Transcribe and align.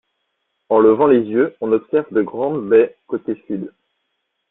En 0.69 0.79
levant 0.79 1.05
les 1.05 1.19
yeux, 1.23 1.55
on 1.61 1.71
observe 1.73 2.11
de 2.11 2.23
grandes 2.23 2.67
baies 2.67 2.97
côté 3.05 3.39
sud. 3.45 3.71